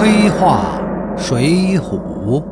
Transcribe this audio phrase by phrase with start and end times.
[0.00, 0.80] 黑话
[1.18, 1.98] 水浒，《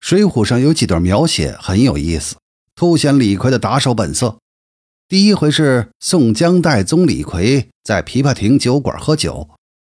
[0.00, 2.36] 水浒》上有几段描写很有意思，
[2.74, 4.38] 凸显李逵的打手本色。
[5.06, 9.50] 第一回是宋江带宗李逵在琵琶亭酒馆喝酒，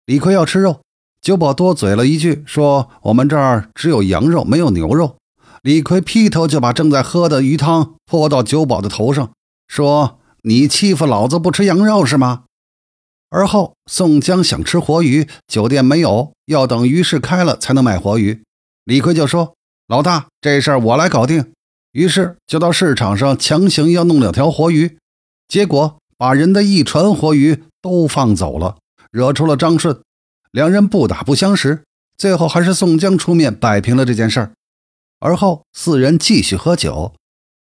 [0.05, 0.81] 李逵要吃肉，
[1.19, 5.17] 酒保多嘴了一句，说我们这儿只有羊肉，没有牛肉。
[5.63, 9.31] 李逵劈头就把正在喝的鱼汤泼到酒保的头上，
[9.67, 12.43] 说：“你欺负老子不吃羊肉是吗？”
[13.33, 18.43] 而后宋江想吃活鱼，酒店没有，要等鱼市开了才能买活鱼。
[18.83, 19.55] 李逵就说
[19.89, 21.51] ：“老大，这事儿我来搞定。”
[21.93, 24.99] 于是就到市场上强行要弄两条活鱼，
[25.47, 28.77] 结果把人的一船活鱼都放走了，
[29.09, 29.99] 惹出了张顺。
[30.51, 31.83] 两人不打不相识，
[32.15, 34.51] 最后还是宋江出面摆平了这件事儿。
[35.19, 37.15] 而后四人继续喝酒，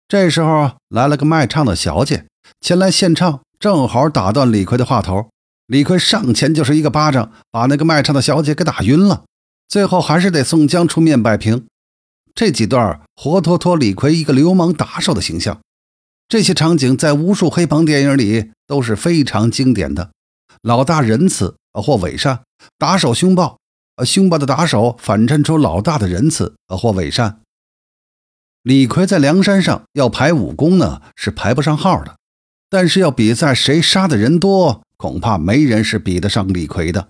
[0.07, 2.25] 这时候来了个卖唱的小姐
[2.61, 5.27] 前来献唱，正好打断李逵的话头。
[5.67, 9.25] 李逵上前就是一个巴掌，把那个卖唱的小姐给打晕了。
[9.67, 11.67] 最后还是得宋江出面摆平。
[12.33, 15.59] 这几段活脱脱李逵一个流氓打手的形象，
[16.29, 20.11] 这些场景在无数黑帮电影里都是非常经典的。
[20.61, 22.43] 老大仁慈或伪善，
[22.77, 23.59] 打手凶暴，
[23.97, 27.41] 呃，凶暴的打手反衬出老大的仁慈或伪善。
[28.63, 32.15] 李逵在梁山上要排武功呢，是排不上号的。
[32.69, 37.07] 但是要比赛谁杀的人多，恐怕没人是比得上李逵的。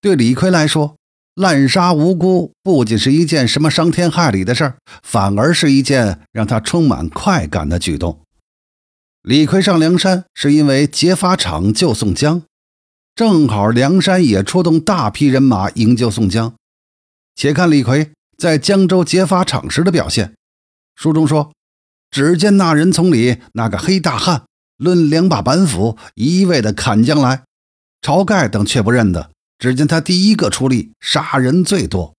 [0.00, 0.96] 对李逵来说，
[1.34, 8.20] 滥杀无辜不仅是一件什么伤天害理的事儿，反而是一件让他充满快感的举动。
[9.22, 12.42] 李逵上梁山是因为劫法场救宋江，
[13.14, 16.54] 正好梁山也出动大批人马营救宋江。
[17.34, 20.34] 且看李逵在江州劫法场时的表现。
[20.94, 21.52] 书中说
[22.12, 24.44] ：“只见那人丛里那个黑大汉，
[24.78, 27.42] 抡两把板斧，一味的砍将来。
[28.02, 32.14] 晁盖等却不认得，只见他第一个出力，杀人最多，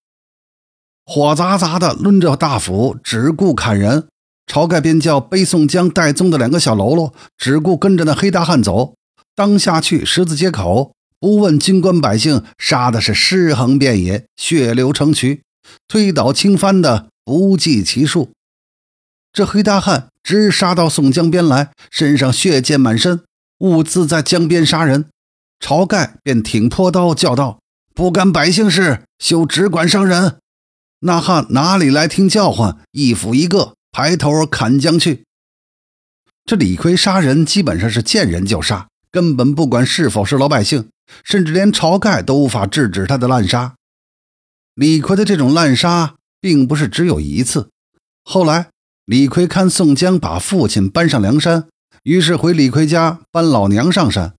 [1.06, 4.08] 火砸砸的抡着大斧，只顾砍人。
[4.48, 8.96] 晁盖便叫背宋江带宗的两个小喽啰，只顾跟着那黑大汉走。
[9.36, 15.42] 当下去十字街口，不问军官百姓，杀的是尸横遍野，血流成渠，
[15.88, 18.32] 推倒倾翻的不计其数。”
[19.36, 23.26] 这黑大汉直杀到宋江边来，身上血溅满身，
[23.58, 25.10] 兀自在江边杀人。
[25.60, 27.60] 晁盖便挺破刀叫道
[27.94, 30.40] ：“不干百姓事，休只管伤人！”
[31.04, 35.26] 那汉哪里来听叫唤，一斧一个，抬头砍将去。
[36.46, 40.88] 这李逵杀人基本上是见人就杀，根本不管是否是老百姓，
[41.26, 43.76] 甚至连晁盖都无法制止他的滥杀。
[44.76, 47.70] 李逵的这种滥杀，并不是只有一次，
[48.24, 48.70] 后来。
[49.06, 51.68] 李逵看宋江把父亲搬上梁山，
[52.02, 54.34] 于是回李逵家搬老娘上山，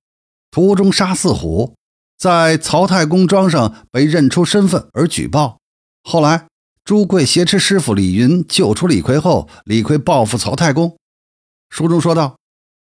[0.50, 1.76] 途中杀四虎，
[2.18, 5.58] 在曹太公庄上被认出身份而举报。
[6.02, 6.48] 后来
[6.84, 10.96] 朱贵挟持师傅李云救出李逵后，李逵报复曹太公。
[11.70, 12.36] 书中说道：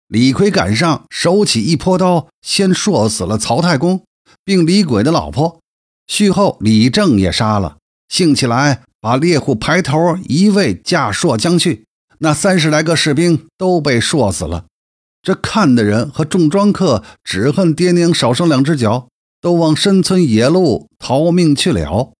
[0.08, 4.02] 李逵赶上，手起一泼刀，先硕死了曹太公，
[4.44, 5.60] 并李鬼的老婆。
[6.08, 7.76] 续后李正也杀了，
[8.08, 8.82] 兴起来。
[9.00, 11.84] 把猎户排头一位架槊将去，
[12.18, 14.66] 那三十来个士兵都被槊死了。
[15.22, 19.08] 这看的人和重庄客只恨爹娘少生两只脚，
[19.40, 22.12] 都往深村野路逃命去了。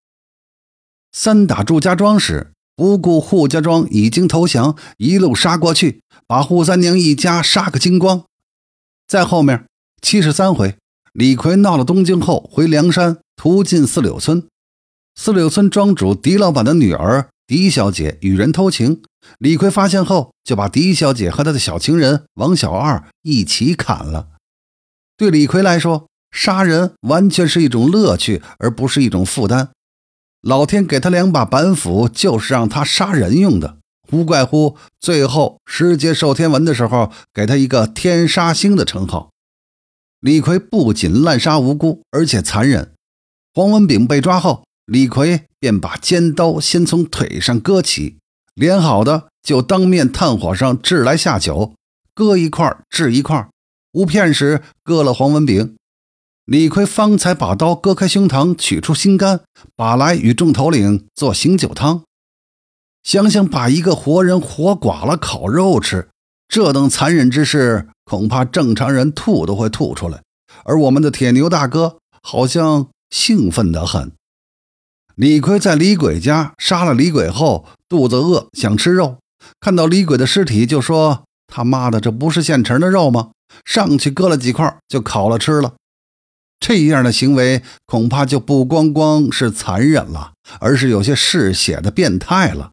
[1.12, 8.24] 三打祝家庄时，不顾扈家庄已经投降，一路杀过去，把扈三娘一家杀个精光。
[9.06, 9.64] 在后面
[10.02, 10.76] 七十三回，
[11.12, 14.46] 李逵闹了东京后回梁山，途经四柳村。
[15.18, 19.02] 四柳村庄主狄老板的女儿狄小姐与人偷情，
[19.38, 24.28] 李逵发现后就把狄小姐和他的小情人王小二一起砍了。
[25.16, 29.70] 对李逵来说，杀人完全是一种乐趣，而不是一种负担。
[30.42, 33.78] 老天给他两把板斧，就是让他杀人用的，
[34.12, 39.30] 无怪乎最后十阶受天文的时候，给他一个“天杀星”的称号。
[40.20, 42.92] 李逵不仅滥杀无辜，而且残忍。
[43.54, 44.64] 黄文炳被抓后。
[44.86, 48.18] 李逵便把尖刀先从腿上割起，
[48.54, 51.74] 连好的就当面炭火上炙来下酒，
[52.14, 53.48] 割一块制一块，
[53.92, 55.74] 无片时割了黄文炳。
[56.44, 59.40] 李逵方才把刀割开胸膛，取出心肝，
[59.74, 62.04] 把来与众头领做醒酒汤。
[63.02, 66.08] 想想把一个活人活剐了烤肉吃，
[66.46, 70.22] 这等残忍之事，恐怕正常人吐都会吐出来。
[70.64, 74.12] 而我们的铁牛大哥好像兴奋得很。
[75.16, 79.16] 李逵在李鬼家杀了李鬼后，肚子饿，想吃肉，
[79.58, 83.30] 看到李鬼的尸体，就说：“他妈的，这不是现成的肉吗？”
[83.64, 85.72] 上去割了几块，就烤了吃了。
[86.60, 92.72] 这样的行为恐怕就不光光是残忍了，而是有些嗜血的变态了。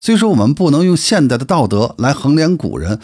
[0.00, 2.98] 虽说我们不能用现代的道德来衡量古人，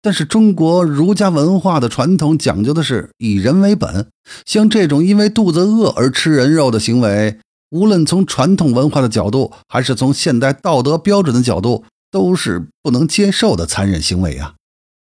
[0.00, 4.06] 但是中国儒家文化的传统讲究的是以人为本。
[4.46, 7.38] 像这种因为肚子饿而吃人肉的行为，
[7.70, 14.54] 无论从传统文化的角度，还是从现代道德标准的角度，都是不能接受的残忍行为啊！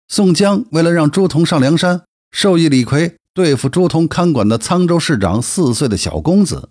[0.08, 6.68] 宋江为了让朱仝上梁山，授意李逵对付朱仝看管的沧州市长四岁的小公子。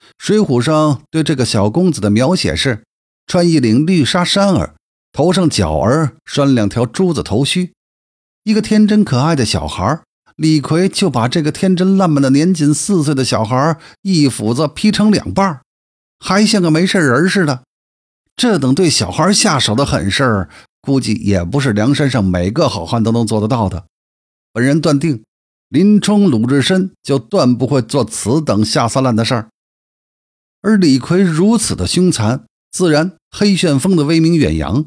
[0.18, 2.82] 《水浒》上对这个小公子的描写是。
[3.28, 4.76] 穿一领绿纱衫儿，
[5.10, 7.72] 头上角儿拴两条珠子头须，
[8.44, 10.00] 一个天真可爱的小孩
[10.36, 15.62] 李逵就把这个天真烂漫的年仅四岁的小孩一斧子劈成两半
[16.18, 17.62] 还像个没事人似的。
[18.36, 20.48] 这等对小孩下手的狠事儿，
[20.82, 23.86] 估计也不是梁山上每个好汉都能做得到的。
[24.52, 25.24] 本人断定，
[25.70, 29.48] 林冲、鲁智深就断不会做此等下三滥的事儿。
[30.60, 32.44] 而李逵如此的凶残。
[32.72, 34.84] 自然，黑旋风的威名远扬。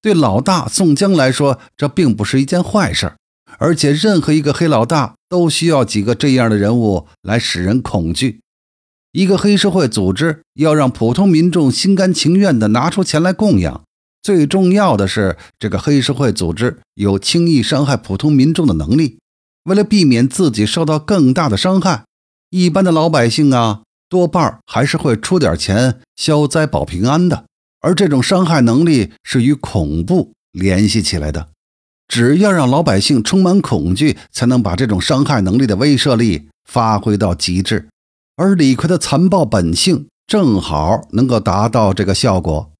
[0.00, 3.12] 对老大宋江来说，这并不是一件坏事。
[3.58, 8.40] 而且，任何一个黑老大都需要几个这样的人物来使人恐惧。
[9.12, 13.82] 一个黑社会组织要让普通民众心甘情愿地拿出钱来供养，
[14.22, 19.18] 最重要的是，这个黑社会组织有轻易伤害普通民众的能力。
[19.64, 22.04] 为了避免自己受到更大的伤害，
[22.50, 23.82] 一般的老百姓啊。
[24.08, 27.44] 多半还是会出点钱消灾保平安的，
[27.80, 31.50] 而这种伤害能力是与恐怖联系起来的。
[32.10, 37.86] 只要让老百姓充满恐惧，才能把这种伤害能力的威慑力发挥到极致。
[38.34, 42.72] 而李逵的残暴本性正好能够达到这个效果。